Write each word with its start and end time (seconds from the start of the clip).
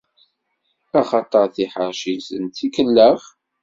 Axaṭer 0.99 1.45
tiḥerci-nsen, 1.55 2.43
d 2.47 2.53
tikellax. 2.55 3.21